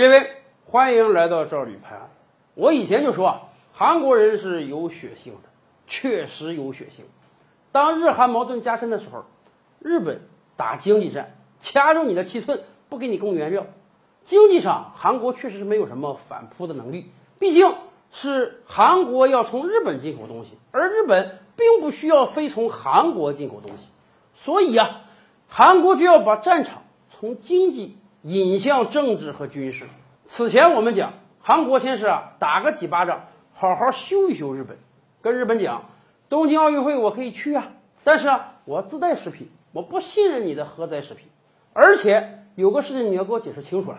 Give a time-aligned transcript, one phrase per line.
[0.00, 0.30] 列位，
[0.64, 2.08] 欢迎来到赵吕拍案。
[2.54, 5.50] 我以前就说啊，韩国人是有血性的，
[5.86, 7.04] 确实有血性。
[7.70, 9.26] 当日韩矛盾加深的时候，
[9.78, 10.22] 日本
[10.56, 13.66] 打经济战，掐住你的七寸，不给你供原料。
[14.24, 17.74] 经济上，韩国确实是没有什么反扑的能力，毕竟
[18.10, 23.84] 是韩国要从日本进口东西，而日本并不需要非从韩国进口东西，
[24.34, 25.02] 所以啊，
[25.46, 29.86] 韩国就要把战场从经济引向政治和军事。
[30.24, 34.76] 此前我们讲，韩国先是啊打个几巴掌，好好修一修日本，
[35.22, 35.84] 跟日本讲，
[36.28, 37.68] 东京奥运会我可以去啊，
[38.04, 41.26] 但是啊我自带食品，我不信任你的核灾食品，
[41.72, 43.98] 而且有个事情你要给我解释清楚了。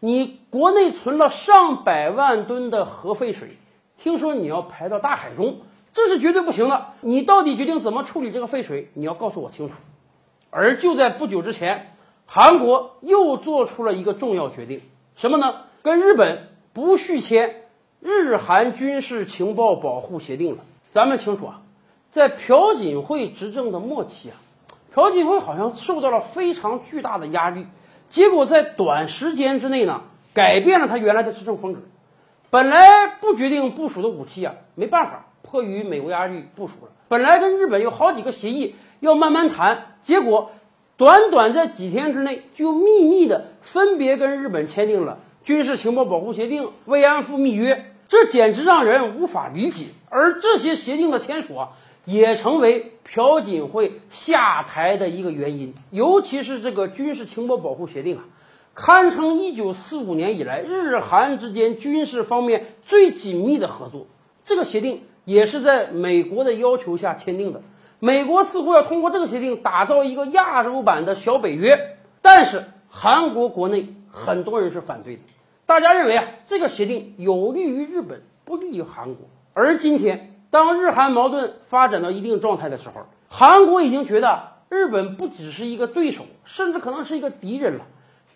[0.00, 3.50] 你国内存了上百万吨的核废水，
[3.96, 5.58] 听说你要排到大海中，
[5.92, 6.86] 这是绝对不行的。
[7.02, 8.90] 你到底决定怎么处理这个废水？
[8.94, 9.76] 你要告诉我清楚。
[10.50, 11.94] 而就在不久之前，
[12.32, 14.82] 韩国又做出了一个重要决定，
[15.16, 15.62] 什么呢？
[15.82, 17.64] 跟日本不续签
[17.98, 20.62] 日韩军事情报保护协定了。
[20.92, 21.62] 咱们清楚啊，
[22.12, 24.38] 在朴槿惠执政的末期啊，
[24.94, 27.66] 朴槿惠好像受到了非常巨大的压力。
[28.08, 31.80] 结果在短时间之内呢，改变了他原来的执政风格。
[32.48, 36.92] 本来不决定部署的武器啊，没办法，迫于美国压力部署了。
[37.08, 40.52] 本来跟日本有好几个协议要慢慢谈，结果
[41.00, 49.86] 短短在几天之内就秘密的分别跟日本签订了军事情报保护协定、慰安妇密约，这简直让人无法理解。
[50.10, 51.70] 而这些协定的签署啊。
[52.06, 58.24] 也成为朴槿惠下台的一个原因，尤其是这个军事情报保护协定啊，
[58.74, 64.06] 堪称一九四五年以来日韩之间军事方面最紧密的合作。
[64.44, 67.62] 这个协定也是在美国的要求下签订的。
[68.00, 75.22] 美国似乎要通过这个协定打造一个亚洲版的小北约，但是韩国国内很多人是反对的。
[75.66, 79.28] 大家认为啊，这个协定有利于日本，不利于韩国。
[79.54, 80.26] 而今天。
[80.52, 87.86] 当日韩矛盾发展到一定状态的时候，韩国已经觉得日本不只是一个对手，甚至可能是一个敌人了。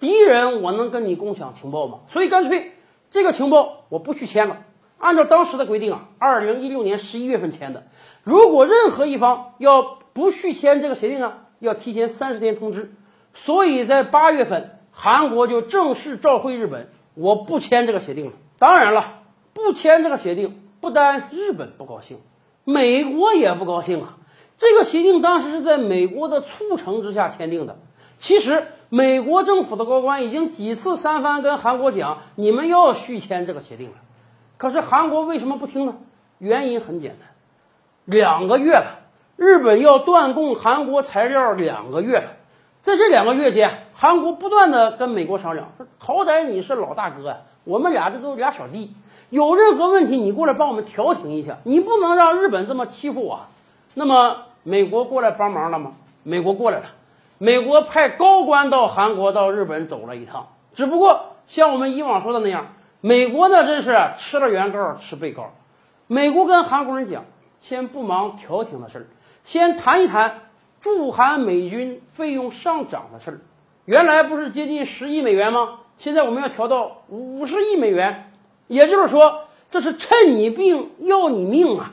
[0.00, 2.00] 敌人我能跟你共享情报吗？
[2.08, 2.72] 所以干脆
[3.12, 4.56] 这个情报我不去签了。
[5.00, 7.88] 按照当时的规定啊，二零一六年十一月份签的。
[8.22, 12.94] 如果任何一方要不续签这个协定呢，要提前三十天通知。
[13.34, 18.32] 所以在八月份，韩国就正式召回日本，我不签这个协定了。
[18.60, 19.22] 当然了，
[19.52, 20.62] 不签这个协定。
[20.80, 22.20] 不单日本不高兴，
[22.64, 24.16] 美国也不高兴啊！
[24.56, 27.78] 这个协定当时是在美国的促成之下签订的。
[28.18, 33.96] 其实，美国政府的高官已经几次三番跟韩国讲，你们要续签这个协定了。
[34.60, 35.94] 可是韩国为什么不听呢？
[36.36, 37.30] 原因很简单，
[38.04, 38.98] 两个月了，
[39.36, 42.24] 日本要断供韩国材料两个月了。
[42.82, 48.92] 在这两个月间，韩国不断的跟美国商量，说好歹你是老大哥呀，我们俩这都俩小弟。
[49.30, 53.40] 有任何问题，你过来帮我们调停一下，你不能让日本这么欺负我。
[53.94, 55.92] 那么美国过来帮忙了吗？
[56.22, 56.84] 美国过来了，
[57.38, 60.48] 美国派高官到韩国、到日本走了一趟。
[60.74, 61.18] 只不过
[61.48, 62.66] 像我们以往说的那样，
[63.00, 65.54] 美国呢真是吃了原告吃被告。
[66.06, 67.24] 美国跟韩国人讲，
[67.60, 69.06] 先不忙调停的事儿，
[69.44, 70.42] 先谈一谈
[70.80, 73.40] 驻韩美军费用上涨的事儿。
[73.84, 75.80] 原来不是接近十亿美元吗？
[75.98, 78.26] 现在我们要调到五十亿美元。
[78.66, 81.92] 也就是说，这是趁你病要你命啊！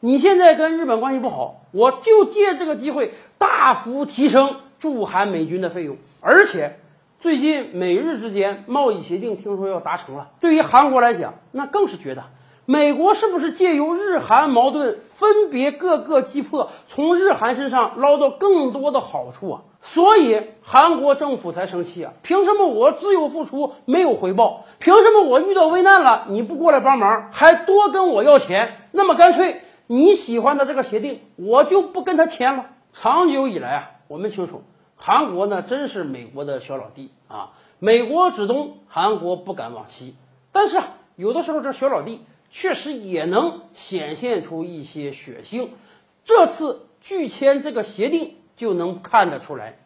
[0.00, 5.98] 你现在跟日本关系不好，我就借这个机会大幅提升驻韩美军的费用。
[6.20, 6.78] 而且，
[7.24, 12.24] 最近美日之间贸易协定听说要达成了，对于韩国来讲，那更是觉得。
[12.66, 19.62] 美国是不是借由日韩矛盾分别各个击破，从日韩身上捞到更多的好处啊？
[19.80, 22.12] 所以韩国政府才生气啊！
[22.20, 24.66] 凭什么我只有付出没有回报？
[24.78, 28.88] 凭什么我遇到危难了你不过来帮忙，还多跟我要钱？
[28.92, 32.66] 那么干脆你喜欢的这个协定我就不跟他签了。
[32.92, 34.62] 长久以来啊，我们清楚，
[35.06, 40.14] 韩国呢真是美国的小老弟啊，美国指东，韩国不敢往西。
[40.50, 42.22] 但是啊，有的时候这小老弟。
[42.56, 45.72] 确实也能显现出一些血性，
[46.24, 49.76] 这次拒签这个协定就能看得出来。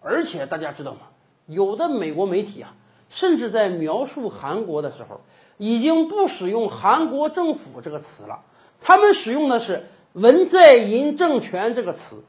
[0.00, 1.00] 而且大家知道吗？
[1.44, 2.72] 有的美国媒体啊，
[3.10, 5.20] 甚至在描述韩国的时候，
[5.58, 8.40] 已经不使用“韩国政府”这个词了，
[8.80, 9.84] 他们使用的是
[10.14, 12.24] “文在寅政权”这个词。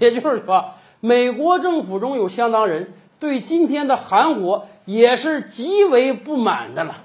[0.00, 7.04] 也就是说，美国政府中有相当人对今天的韩国也是极为不满的了。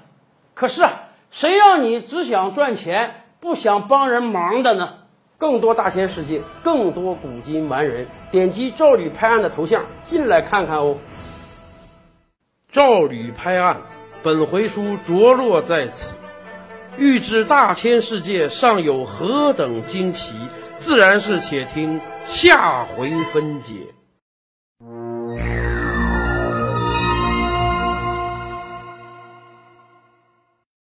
[0.54, 1.08] 可是啊。
[1.34, 4.96] 谁让你只想赚钱，不想帮人忙的呢？
[5.38, 10.98] 更多大千世界，更多古今完人，点击赵吕拍案的头像进来看看哦。
[12.70, 13.80] 赵吕拍案，
[14.22, 16.16] 本回书着落在此。
[16.98, 20.34] 欲知大千世界尚有何等惊奇，
[20.82, 23.74] 自然是且听下回分解。